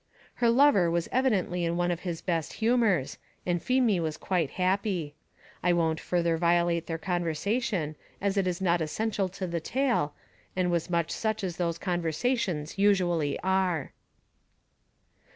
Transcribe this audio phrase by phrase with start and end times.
[0.41, 5.13] Her lover was evidently in one of his best humours, and Feemy was quite happy.
[5.61, 10.15] I won't further violate their conversation, as it is not essential to the tale,
[10.55, 13.91] and was much such as those conversations usually are.